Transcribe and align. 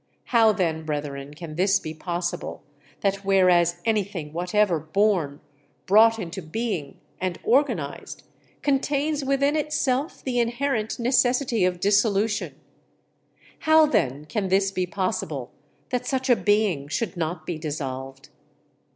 How, 0.29 0.51
then, 0.51 0.83
brethren, 0.83 1.35
can 1.35 1.53
this 1.57 1.79
be 1.79 1.93
possible 1.93 2.63
that 3.01 3.17
whereas 3.17 3.79
anything 3.85 4.33
whatever 4.33 4.79
born, 4.79 5.41
brought 5.85 6.17
into 6.17 6.41
being, 6.41 6.99
and 7.19 7.37
organized, 7.43 8.23
contains 8.63 9.23
within 9.23 9.55
itself 9.55 10.23
the 10.23 10.39
inherent 10.39 10.97
necessity 10.97 11.65
of 11.65 11.79
dissolution 11.79 12.55
how 13.59 13.85
then 13.85 14.25
can 14.25 14.47
this 14.47 14.71
be 14.71 14.87
possible 14.87 15.51
that 15.89 16.07
such 16.07 16.31
a 16.31 16.35
being 16.35 16.87
should 16.87 17.15
not 17.15 17.45
be 17.45 17.59
dissolved? 17.59 18.29